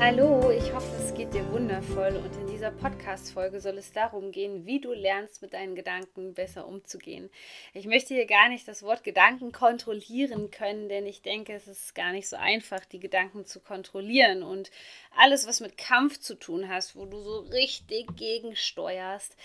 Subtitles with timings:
[0.00, 4.64] Hallo, ich hoffe, es geht dir wundervoll und in dieser Podcast-Folge soll es darum gehen,
[4.64, 7.30] wie du lernst, mit deinen Gedanken besser umzugehen.
[7.74, 11.96] Ich möchte hier gar nicht das Wort Gedanken kontrollieren können, denn ich denke, es ist
[11.96, 14.70] gar nicht so einfach, die Gedanken zu kontrollieren und
[15.16, 19.36] alles, was mit Kampf zu tun hast, wo du so richtig gegensteuerst,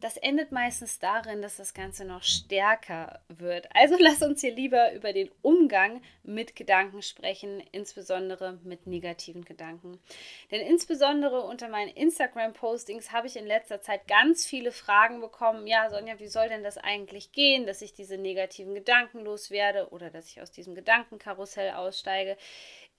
[0.00, 3.68] das endet meistens darin, dass das Ganze noch stärker wird.
[3.74, 9.98] Also lass uns hier lieber über den Umgang mit Gedanken sprechen, insbesondere mit negativen Gedanken.
[10.50, 15.66] Denn insbesondere unter meinen Instagram-Postings habe ich in letzter Zeit ganz viele Fragen bekommen.
[15.66, 20.10] Ja, Sonja, wie soll denn das eigentlich gehen, dass ich diese negativen Gedanken loswerde oder
[20.10, 22.36] dass ich aus diesem Gedankenkarussell aussteige?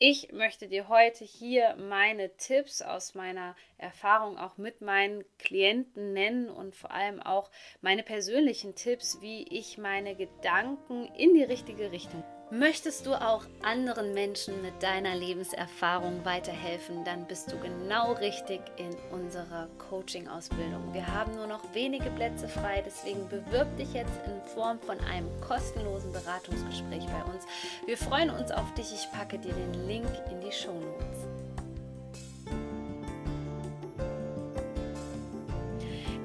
[0.03, 6.49] Ich möchte dir heute hier meine Tipps aus meiner Erfahrung auch mit meinen Klienten nennen
[6.49, 12.23] und vor allem auch meine persönlichen Tipps, wie ich meine Gedanken in die richtige Richtung
[12.53, 18.93] Möchtest du auch anderen Menschen mit deiner Lebenserfahrung weiterhelfen, dann bist du genau richtig in
[19.09, 20.93] unserer Coaching-Ausbildung.
[20.93, 25.30] Wir haben nur noch wenige Plätze frei, deswegen bewirb dich jetzt in Form von einem
[25.39, 27.45] kostenlosen Beratungsgespräch bei uns.
[27.85, 28.93] Wir freuen uns auf dich.
[28.93, 31.30] Ich packe dir den Link in die Show Notes.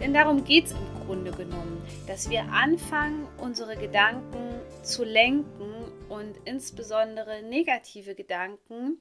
[0.06, 4.54] Denn darum geht es im Grunde genommen, dass wir anfangen, unsere Gedanken
[4.84, 5.74] zu lenken
[6.08, 9.00] und insbesondere negative Gedanken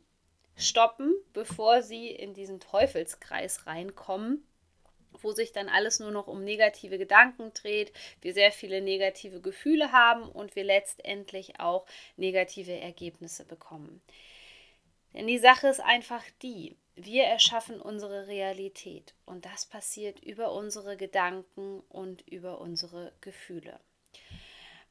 [0.55, 4.47] stoppen, bevor sie in diesen Teufelskreis reinkommen,
[5.21, 9.91] wo sich dann alles nur noch um negative Gedanken dreht, wir sehr viele negative Gefühle
[9.91, 11.85] haben und wir letztendlich auch
[12.17, 14.01] negative Ergebnisse bekommen.
[15.13, 20.97] Denn die Sache ist einfach die, wir erschaffen unsere Realität und das passiert über unsere
[20.97, 23.79] Gedanken und über unsere Gefühle.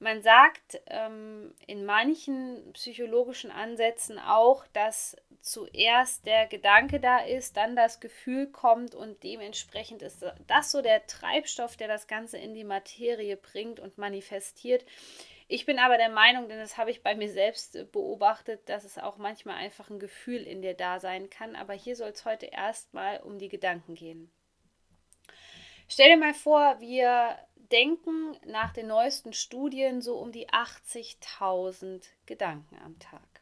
[0.01, 7.77] Man sagt ähm, in manchen psychologischen Ansätzen auch, dass zuerst der Gedanke da ist, dann
[7.77, 12.65] das Gefühl kommt und dementsprechend ist das so der Treibstoff, der das Ganze in die
[12.65, 14.85] Materie bringt und manifestiert.
[15.47, 18.99] Ich bin aber der Meinung, denn das habe ich bei mir selbst beobachtet, dass es
[18.99, 21.55] auch manchmal einfach ein Gefühl in dir da sein kann.
[21.55, 24.31] Aber hier soll es heute erstmal um die Gedanken gehen.
[25.87, 27.39] Stell dir mal vor, wir
[27.71, 33.34] denken nach den neuesten Studien so um die 80.000 Gedanken am Tag.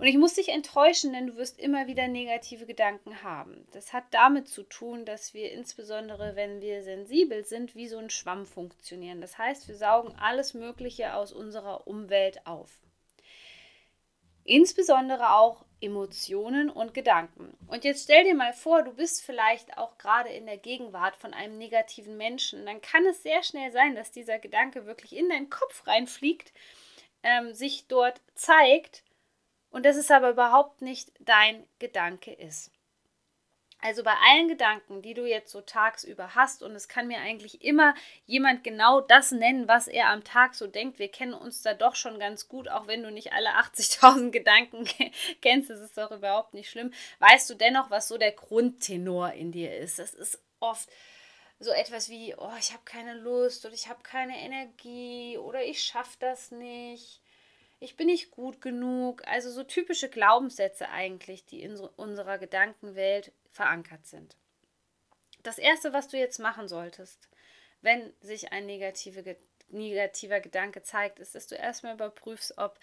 [0.00, 3.66] Und ich muss dich enttäuschen, denn du wirst immer wieder negative Gedanken haben.
[3.72, 8.08] Das hat damit zu tun, dass wir insbesondere, wenn wir sensibel sind, wie so ein
[8.08, 9.20] Schwamm funktionieren.
[9.20, 12.70] Das heißt, wir saugen alles Mögliche aus unserer Umwelt auf.
[14.44, 17.54] Insbesondere auch Emotionen und Gedanken.
[17.66, 21.34] Und jetzt stell dir mal vor, du bist vielleicht auch gerade in der Gegenwart von
[21.34, 22.64] einem negativen Menschen.
[22.64, 26.54] Dann kann es sehr schnell sein, dass dieser Gedanke wirklich in deinen Kopf reinfliegt,
[27.22, 29.02] ähm, sich dort zeigt
[29.70, 32.70] und dass es aber überhaupt nicht dein Gedanke ist.
[33.82, 37.64] Also bei allen Gedanken, die du jetzt so tagsüber hast, und es kann mir eigentlich
[37.64, 37.94] immer
[38.26, 40.98] jemand genau das nennen, was er am Tag so denkt.
[40.98, 44.86] Wir kennen uns da doch schon ganz gut, auch wenn du nicht alle 80.000 Gedanken
[45.40, 46.92] kennst, das ist doch überhaupt nicht schlimm.
[47.20, 49.98] Weißt du dennoch, was so der Grundtenor in dir ist?
[49.98, 50.90] Das ist oft
[51.58, 55.82] so etwas wie, oh, ich habe keine Lust oder ich habe keine Energie oder ich
[55.82, 57.22] schaffe das nicht
[57.80, 59.26] ich bin nicht gut genug.
[59.26, 64.36] Also so typische Glaubenssätze eigentlich, die in so unserer Gedankenwelt verankert sind.
[65.42, 67.28] Das Erste, was du jetzt machen solltest,
[67.80, 69.36] wenn sich ein negative,
[69.68, 72.78] negativer Gedanke zeigt, ist, dass du erstmal überprüfst, ob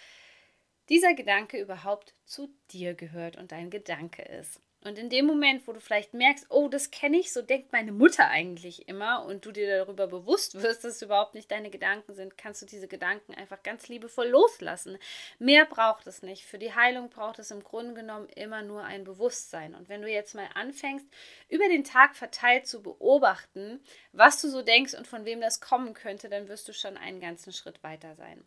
[0.90, 4.60] dieser Gedanke überhaupt zu dir gehört und dein Gedanke ist.
[4.82, 7.92] Und in dem Moment, wo du vielleicht merkst, oh, das kenne ich, so denkt meine
[7.92, 12.14] Mutter eigentlich immer und du dir darüber bewusst wirst, dass es überhaupt nicht deine Gedanken
[12.14, 15.00] sind, kannst du diese Gedanken einfach ganz liebevoll loslassen.
[15.40, 16.46] Mehr braucht es nicht.
[16.46, 19.74] Für die Heilung braucht es im Grunde genommen immer nur ein Bewusstsein.
[19.74, 21.08] Und wenn du jetzt mal anfängst,
[21.50, 25.96] über den Tag verteilt zu beobachten, was du so denkst und von wem das kommen
[25.96, 28.46] könnte, dann wirst du schon einen ganzen Schritt weiter sein.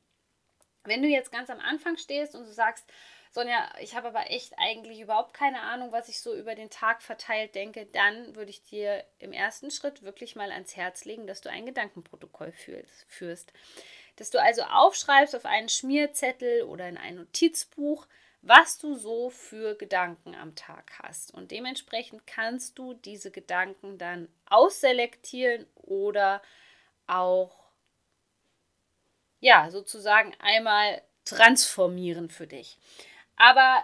[0.85, 2.91] Wenn du jetzt ganz am Anfang stehst und du sagst,
[3.33, 7.01] Sonja, ich habe aber echt eigentlich überhaupt keine Ahnung, was ich so über den Tag
[7.01, 11.41] verteilt denke, dann würde ich dir im ersten Schritt wirklich mal ans Herz legen, dass
[11.41, 12.53] du ein Gedankenprotokoll
[13.07, 13.53] führst.
[14.17, 18.09] Dass du also aufschreibst auf einen Schmierzettel oder in ein Notizbuch,
[18.43, 21.33] was du so für Gedanken am Tag hast.
[21.33, 26.43] Und dementsprechend kannst du diese Gedanken dann ausselektieren oder
[27.07, 27.61] auch
[29.39, 32.77] ja, sozusagen einmal transformieren für dich.
[33.41, 33.83] Aber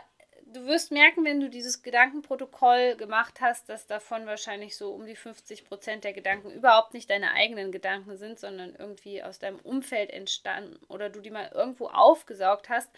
[0.53, 5.17] du wirst merken, wenn du dieses Gedankenprotokoll gemacht hast, dass davon wahrscheinlich so um die
[5.17, 10.11] 50 Prozent der Gedanken überhaupt nicht deine eigenen Gedanken sind, sondern irgendwie aus deinem Umfeld
[10.11, 12.91] entstanden oder du die mal irgendwo aufgesaugt hast.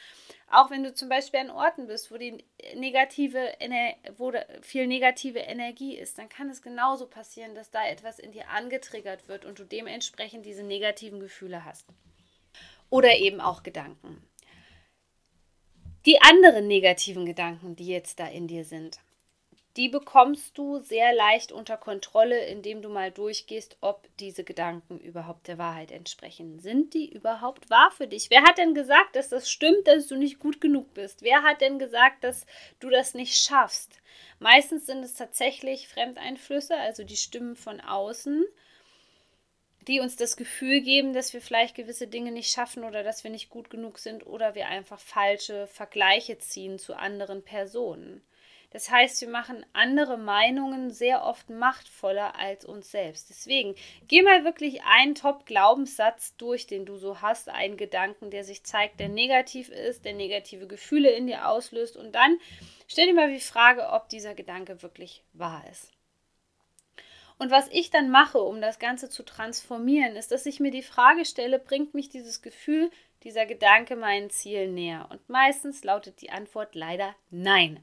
[0.50, 2.44] Auch wenn du zum Beispiel an Orten bist, wo die
[2.74, 3.52] negative,
[4.16, 8.48] wo viel negative Energie ist, dann kann es genauso passieren, dass da etwas in dir
[8.48, 11.86] angetriggert wird und du dementsprechend diese negativen Gefühle hast.
[12.90, 14.27] Oder eben auch Gedanken
[16.06, 18.98] die anderen negativen Gedanken, die jetzt da in dir sind,
[19.78, 25.46] die bekommst du sehr leicht unter Kontrolle, indem du mal durchgehst, ob diese Gedanken überhaupt
[25.46, 26.58] der Wahrheit entsprechen.
[26.58, 28.28] Sind die überhaupt wahr für dich?
[28.28, 31.22] Wer hat denn gesagt, dass das stimmt, dass du nicht gut genug bist?
[31.22, 32.44] Wer hat denn gesagt, dass
[32.80, 34.00] du das nicht schaffst?
[34.40, 38.44] Meistens sind es tatsächlich Fremdeinflüsse, also die Stimmen von außen,
[39.86, 43.30] die uns das Gefühl geben, dass wir vielleicht gewisse Dinge nicht schaffen oder dass wir
[43.30, 48.22] nicht gut genug sind oder wir einfach falsche Vergleiche ziehen zu anderen Personen.
[48.70, 53.30] Das heißt, wir machen andere Meinungen sehr oft machtvoller als uns selbst.
[53.30, 53.74] Deswegen
[54.08, 59.00] geh mal wirklich einen Top-Glaubenssatz durch, den du so hast, einen Gedanken, der sich zeigt,
[59.00, 61.96] der negativ ist, der negative Gefühle in dir auslöst.
[61.96, 62.38] Und dann
[62.88, 65.97] stell dir mal die Frage, ob dieser Gedanke wirklich wahr ist.
[67.38, 70.82] Und was ich dann mache, um das Ganze zu transformieren, ist, dass ich mir die
[70.82, 72.90] Frage stelle, bringt mich dieses Gefühl,
[73.22, 75.06] dieser Gedanke meinen Zielen näher?
[75.10, 77.82] Und meistens lautet die Antwort leider nein.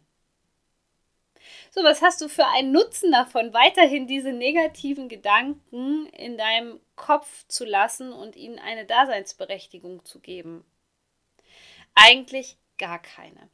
[1.72, 7.46] So, was hast du für einen Nutzen davon, weiterhin diese negativen Gedanken in deinem Kopf
[7.48, 10.66] zu lassen und ihnen eine Daseinsberechtigung zu geben?
[11.94, 13.50] Eigentlich gar keine.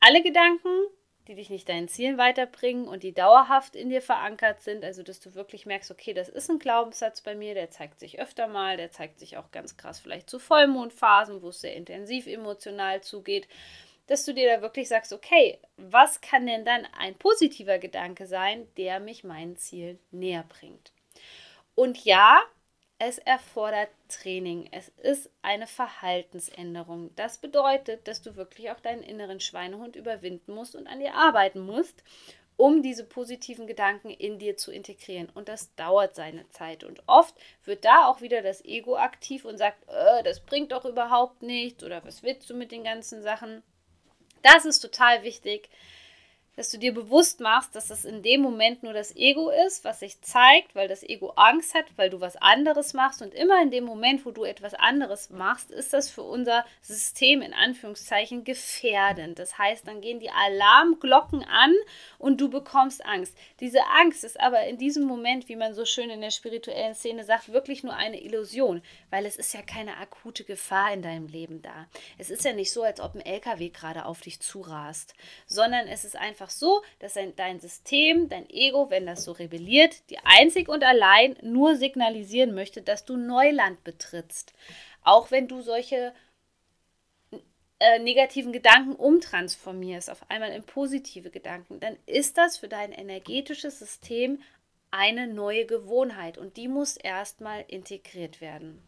[0.00, 0.68] Alle Gedanken,
[1.28, 5.20] die dich nicht deinen Zielen weiterbringen und die dauerhaft in dir verankert sind, also dass
[5.20, 8.76] du wirklich merkst, okay, das ist ein Glaubenssatz bei mir, der zeigt sich öfter mal,
[8.76, 13.46] der zeigt sich auch ganz krass vielleicht zu Vollmondphasen, wo es sehr intensiv emotional zugeht,
[14.06, 18.66] dass du dir da wirklich sagst, okay, was kann denn dann ein positiver Gedanke sein,
[18.76, 20.92] der mich meinen Zielen näher bringt?
[21.74, 22.42] Und ja,
[23.04, 24.68] es erfordert Training.
[24.70, 27.10] Es ist eine Verhaltensänderung.
[27.16, 31.58] Das bedeutet, dass du wirklich auch deinen inneren Schweinehund überwinden musst und an dir arbeiten
[31.58, 32.04] musst,
[32.56, 35.28] um diese positiven Gedanken in dir zu integrieren.
[35.34, 36.84] Und das dauert seine Zeit.
[36.84, 37.34] Und oft
[37.64, 41.82] wird da auch wieder das Ego aktiv und sagt, äh, das bringt doch überhaupt nichts
[41.82, 43.64] oder was willst du mit den ganzen Sachen?
[44.42, 45.70] Das ist total wichtig,
[46.56, 50.00] dass du dir bewusst machst, dass es in dem Moment nur das Ego ist, was
[50.00, 53.22] sich zeigt, weil das Ego Angst hat, weil du was anderes machst.
[53.22, 57.42] Und immer in dem Moment, wo du etwas anderes machst, ist das für unser System
[57.42, 59.38] in Anführungszeichen gefährdend.
[59.38, 61.74] Das heißt, dann gehen die Alarmglocken an
[62.18, 63.36] und du bekommst Angst.
[63.60, 67.24] Diese Angst ist aber in diesem Moment, wie man so schön in der spirituellen Szene
[67.24, 71.62] sagt, wirklich nur eine Illusion, weil es ist ja keine akute Gefahr in deinem Leben
[71.62, 71.86] da.
[72.18, 75.14] Es ist ja nicht so, als ob ein LKW gerade auf dich zurast,
[75.46, 80.10] sondern es ist einfach einfach so, dass dein System, dein Ego, wenn das so rebelliert,
[80.10, 84.52] die einzig und allein nur signalisieren möchte, dass du Neuland betrittst.
[85.04, 86.12] Auch wenn du solche
[87.78, 93.78] äh, negativen Gedanken umtransformierst, auf einmal in positive Gedanken, dann ist das für dein energetisches
[93.78, 94.40] System
[94.90, 98.82] eine neue Gewohnheit und die muss erstmal integriert werden.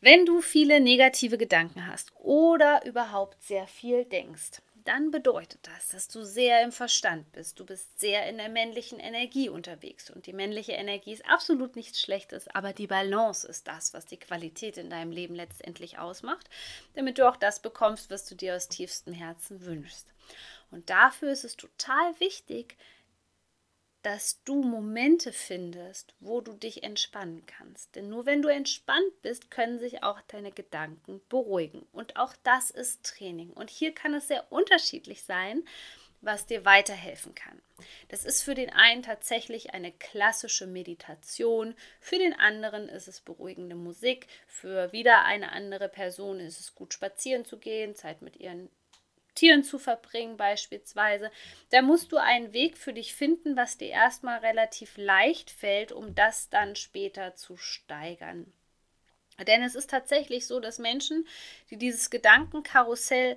[0.00, 6.08] Wenn du viele negative Gedanken hast oder überhaupt sehr viel denkst, dann bedeutet das, dass
[6.08, 7.58] du sehr im Verstand bist.
[7.58, 10.10] Du bist sehr in der männlichen Energie unterwegs.
[10.10, 14.18] Und die männliche Energie ist absolut nichts Schlechtes, aber die Balance ist das, was die
[14.18, 16.50] Qualität in deinem Leben letztendlich ausmacht,
[16.94, 20.06] damit du auch das bekommst, was du dir aus tiefstem Herzen wünschst.
[20.70, 22.76] Und dafür ist es total wichtig,
[24.04, 27.96] dass du Momente findest, wo du dich entspannen kannst.
[27.96, 31.86] Denn nur wenn du entspannt bist, können sich auch deine Gedanken beruhigen.
[31.90, 33.50] Und auch das ist Training.
[33.50, 35.64] Und hier kann es sehr unterschiedlich sein,
[36.20, 37.62] was dir weiterhelfen kann.
[38.08, 43.74] Das ist für den einen tatsächlich eine klassische Meditation, für den anderen ist es beruhigende
[43.74, 48.70] Musik, für wieder eine andere Person ist es gut spazieren zu gehen, Zeit mit ihren
[49.34, 51.30] Tieren zu verbringen beispielsweise.
[51.70, 56.14] Da musst du einen Weg für dich finden, was dir erstmal relativ leicht fällt, um
[56.14, 58.52] das dann später zu steigern.
[59.46, 61.26] Denn es ist tatsächlich so, dass Menschen,
[61.70, 63.36] die dieses Gedankenkarussell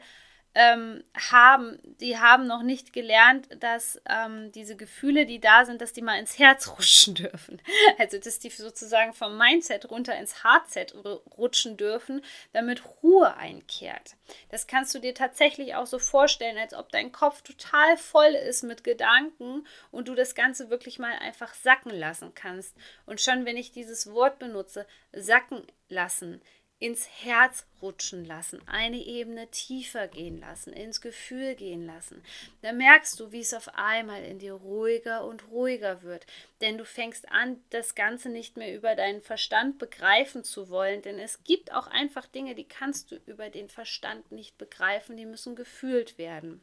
[0.60, 5.94] ähm, haben, die haben noch nicht gelernt, dass ähm, diese Gefühle, die da sind, dass
[5.94, 7.62] die mal ins Herz rutschen dürfen.
[8.00, 10.96] Also, dass die sozusagen vom Mindset runter ins Hardset
[11.38, 12.24] rutschen dürfen,
[12.54, 14.16] damit Ruhe einkehrt.
[14.50, 18.64] Das kannst du dir tatsächlich auch so vorstellen, als ob dein Kopf total voll ist
[18.64, 22.76] mit Gedanken und du das Ganze wirklich mal einfach sacken lassen kannst.
[23.06, 26.42] Und schon, wenn ich dieses Wort benutze, sacken lassen,
[26.79, 32.24] ins Herz rutschen lassen, eine Ebene tiefer gehen lassen, ins Gefühl gehen lassen.
[32.62, 36.27] Da merkst du, wie es auf einmal in dir ruhiger und ruhiger wird.
[36.62, 41.01] Denn du fängst an, das Ganze nicht mehr über deinen Verstand begreifen zu wollen.
[41.01, 45.25] Denn es gibt auch einfach Dinge, die kannst du über den Verstand nicht begreifen, die
[45.25, 46.62] müssen gefühlt werden.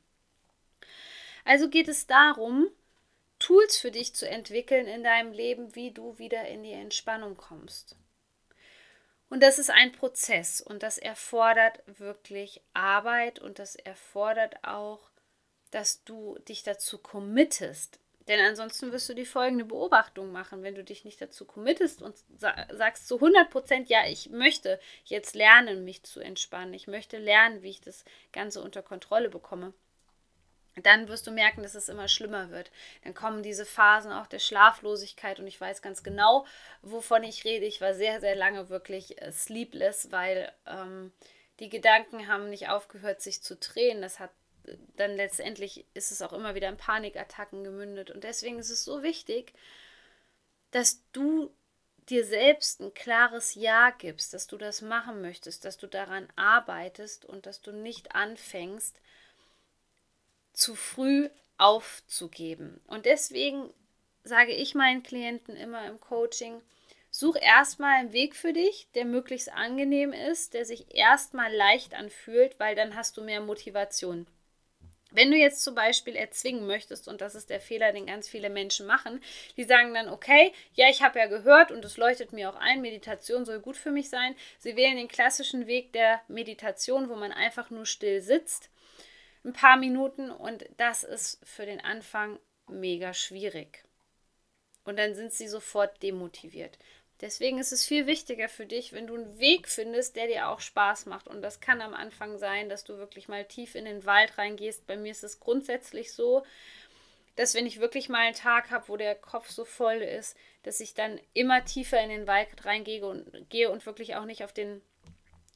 [1.44, 2.68] Also geht es darum,
[3.40, 7.96] Tools für dich zu entwickeln in deinem Leben, wie du wieder in die Entspannung kommst.
[9.34, 15.10] Und das ist ein Prozess und das erfordert wirklich Arbeit und das erfordert auch,
[15.72, 17.98] dass du dich dazu committest.
[18.28, 22.14] Denn ansonsten wirst du die folgende Beobachtung machen, wenn du dich nicht dazu committest und
[22.38, 26.72] sagst zu 100 Prozent, ja, ich möchte jetzt lernen, mich zu entspannen.
[26.72, 29.74] Ich möchte lernen, wie ich das Ganze unter Kontrolle bekomme
[30.82, 32.70] dann wirst du merken, dass es immer schlimmer wird.
[33.04, 36.46] Dann kommen diese Phasen auch der Schlaflosigkeit und ich weiß ganz genau,
[36.82, 37.64] wovon ich rede.
[37.64, 41.12] Ich war sehr, sehr lange wirklich äh, sleepless, weil ähm,
[41.60, 44.02] die Gedanken haben nicht aufgehört, sich zu drehen.
[44.02, 44.30] Das hat
[44.66, 48.10] äh, dann letztendlich ist es auch immer wieder in Panikattacken gemündet.
[48.10, 49.52] Und deswegen ist es so wichtig,
[50.72, 51.54] dass du
[52.08, 57.24] dir selbst ein klares Ja gibst, dass du das machen möchtest, dass du daran arbeitest
[57.24, 59.00] und dass du nicht anfängst,
[60.54, 62.80] zu früh aufzugeben.
[62.86, 63.70] Und deswegen
[64.22, 66.62] sage ich meinen Klienten immer im Coaching,
[67.10, 72.58] such erstmal einen Weg für dich, der möglichst angenehm ist, der sich erstmal leicht anfühlt,
[72.58, 74.26] weil dann hast du mehr Motivation.
[75.12, 78.50] Wenn du jetzt zum Beispiel erzwingen möchtest, und das ist der Fehler, den ganz viele
[78.50, 79.22] Menschen machen,
[79.56, 82.80] die sagen dann, okay, ja, ich habe ja gehört und es leuchtet mir auch ein,
[82.80, 84.34] Meditation soll gut für mich sein.
[84.58, 88.70] Sie wählen den klassischen Weg der Meditation, wo man einfach nur still sitzt
[89.44, 93.84] ein paar Minuten und das ist für den Anfang mega schwierig.
[94.84, 96.78] Und dann sind sie sofort demotiviert.
[97.20, 100.60] Deswegen ist es viel wichtiger für dich, wenn du einen Weg findest, der dir auch
[100.60, 101.28] Spaß macht.
[101.28, 104.86] Und das kann am Anfang sein, dass du wirklich mal tief in den Wald reingehst.
[104.86, 106.44] Bei mir ist es grundsätzlich so,
[107.36, 110.80] dass wenn ich wirklich mal einen Tag habe, wo der Kopf so voll ist, dass
[110.80, 114.52] ich dann immer tiefer in den Wald reingehe und gehe und wirklich auch nicht auf
[114.52, 114.82] den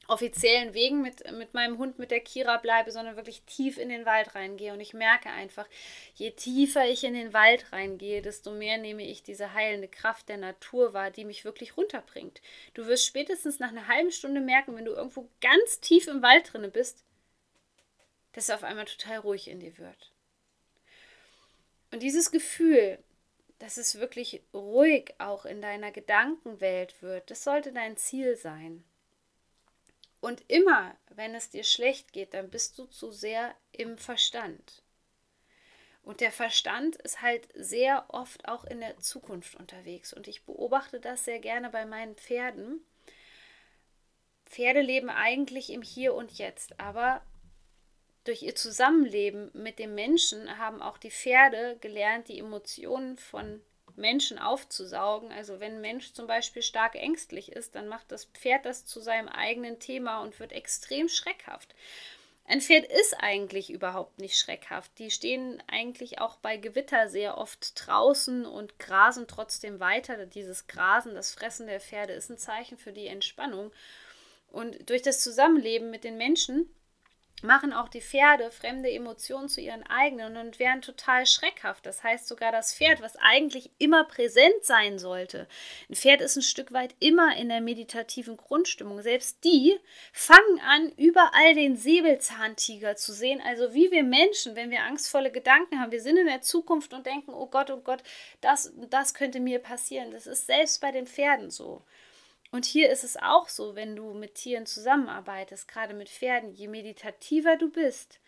[0.09, 4.05] offiziellen Wegen mit, mit meinem Hund, mit der Kira bleibe, sondern wirklich tief in den
[4.05, 4.73] Wald reingehe.
[4.73, 5.67] Und ich merke einfach,
[6.15, 10.37] je tiefer ich in den Wald reingehe, desto mehr nehme ich diese heilende Kraft der
[10.37, 12.41] Natur wahr, die mich wirklich runterbringt.
[12.73, 16.51] Du wirst spätestens nach einer halben Stunde merken, wenn du irgendwo ganz tief im Wald
[16.51, 17.03] drinne bist,
[18.33, 20.11] dass es auf einmal total ruhig in dir wird.
[21.91, 22.99] Und dieses Gefühl,
[23.59, 28.83] dass es wirklich ruhig auch in deiner Gedankenwelt wird, das sollte dein Ziel sein.
[30.21, 34.83] Und immer, wenn es dir schlecht geht, dann bist du zu sehr im Verstand.
[36.01, 40.13] Und der Verstand ist halt sehr oft auch in der Zukunft unterwegs.
[40.13, 42.83] Und ich beobachte das sehr gerne bei meinen Pferden.
[44.45, 47.21] Pferde leben eigentlich im Hier und Jetzt, aber
[48.23, 53.61] durch ihr Zusammenleben mit dem Menschen haben auch die Pferde gelernt, die Emotionen von
[53.95, 55.31] Menschen aufzusaugen.
[55.31, 58.99] Also wenn ein Mensch zum Beispiel stark ängstlich ist, dann macht das Pferd das zu
[58.99, 61.73] seinem eigenen Thema und wird extrem schreckhaft.
[62.49, 64.91] Ein Pferd ist eigentlich überhaupt nicht schreckhaft.
[64.97, 70.25] Die stehen eigentlich auch bei Gewitter sehr oft draußen und grasen trotzdem weiter.
[70.25, 73.71] Dieses Grasen, das Fressen der Pferde ist ein Zeichen für die Entspannung.
[74.51, 76.67] Und durch das Zusammenleben mit den Menschen
[77.43, 81.85] machen auch die Pferde fremde Emotionen zu ihren eigenen und werden total schreckhaft.
[81.85, 85.47] Das heißt sogar das Pferd, was eigentlich immer präsent sein sollte.
[85.89, 89.01] Ein Pferd ist ein Stück weit immer in der meditativen Grundstimmung.
[89.01, 89.77] Selbst die
[90.11, 93.41] fangen an, überall den Säbelzahntiger zu sehen.
[93.45, 97.05] Also wie wir Menschen, wenn wir angstvolle Gedanken haben, wir sind in der Zukunft und
[97.05, 98.03] denken, oh Gott, oh Gott,
[98.41, 100.11] das, das könnte mir passieren.
[100.11, 101.83] Das ist selbst bei den Pferden so.
[102.51, 106.67] Und hier ist es auch so, wenn du mit Tieren zusammenarbeitest, gerade mit Pferden, je
[106.67, 108.19] meditativer du bist,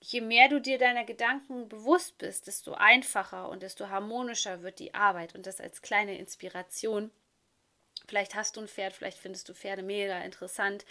[0.00, 4.94] je mehr du dir deiner Gedanken bewusst bist, desto einfacher und desto harmonischer wird die
[4.94, 5.34] Arbeit.
[5.34, 7.10] Und das als kleine Inspiration.
[8.06, 10.86] Vielleicht hast du ein Pferd, vielleicht findest du Pferde mega interessant.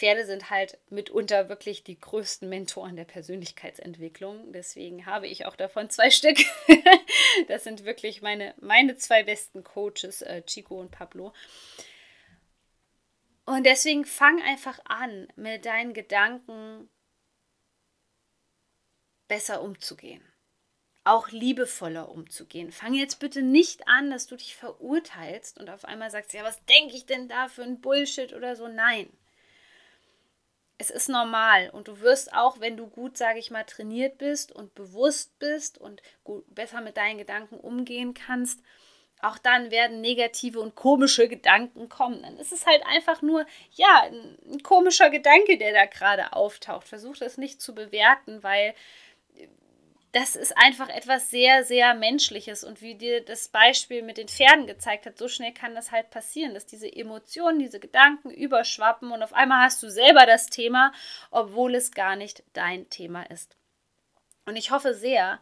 [0.00, 4.50] Pferde sind halt mitunter wirklich die größten Mentoren der Persönlichkeitsentwicklung.
[4.50, 6.38] Deswegen habe ich auch davon zwei Stück.
[7.48, 11.34] das sind wirklich meine, meine zwei besten Coaches, äh, Chico und Pablo.
[13.44, 16.88] Und deswegen fang einfach an, mit deinen Gedanken
[19.28, 20.24] besser umzugehen.
[21.04, 22.72] Auch liebevoller umzugehen.
[22.72, 26.64] Fang jetzt bitte nicht an, dass du dich verurteilst und auf einmal sagst, ja, was
[26.64, 28.66] denke ich denn da für ein Bullshit oder so.
[28.66, 29.10] Nein.
[30.80, 34.50] Es ist normal und du wirst auch, wenn du gut, sage ich mal, trainiert bist
[34.50, 38.62] und bewusst bist und gut, besser mit deinen Gedanken umgehen kannst,
[39.20, 42.22] auch dann werden negative und komische Gedanken kommen.
[42.22, 46.88] Dann ist es halt einfach nur, ja, ein, komischer Gedanke, der da gerade auftaucht.
[46.88, 48.74] Versuch das nicht zu bewerten, weil
[50.12, 52.64] das ist einfach etwas sehr, sehr Menschliches.
[52.64, 56.10] Und wie dir das Beispiel mit den Pferden gezeigt hat, so schnell kann das halt
[56.10, 60.92] passieren, dass diese Emotionen, diese Gedanken überschwappen und auf einmal hast du selber das Thema,
[61.30, 63.56] obwohl es gar nicht dein Thema ist.
[64.46, 65.40] Und ich hoffe sehr,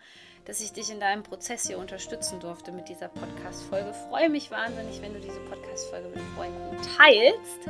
[0.49, 3.93] dass ich dich in deinem Prozess hier unterstützen durfte mit dieser Podcast-Folge.
[4.09, 7.69] Freue mich wahnsinnig, wenn du diese Podcast-Folge mit Freunden teilst.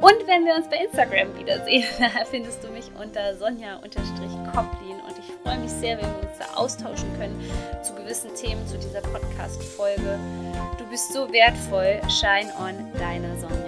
[0.00, 5.00] Und wenn wir uns bei Instagram wiedersehen, da findest du mich unter Sonja-Koplin.
[5.06, 7.40] Und ich freue mich sehr, wenn wir uns da austauschen können
[7.84, 10.18] zu gewissen Themen zu dieser Podcast-Folge.
[10.78, 12.00] Du bist so wertvoll.
[12.10, 13.65] Shine on, deine Sonja.